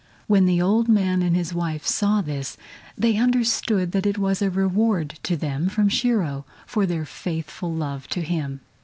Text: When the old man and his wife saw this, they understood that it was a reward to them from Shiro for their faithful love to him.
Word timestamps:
When 0.25 0.47
the 0.47 0.59
old 0.59 0.89
man 0.89 1.21
and 1.21 1.35
his 1.35 1.53
wife 1.53 1.85
saw 1.85 2.21
this, 2.21 2.57
they 2.97 3.17
understood 3.17 3.91
that 3.91 4.07
it 4.07 4.17
was 4.17 4.41
a 4.41 4.49
reward 4.49 5.19
to 5.21 5.37
them 5.37 5.69
from 5.69 5.89
Shiro 5.89 6.43
for 6.65 6.87
their 6.87 7.05
faithful 7.05 7.71
love 7.71 8.07
to 8.07 8.21
him. 8.23 8.61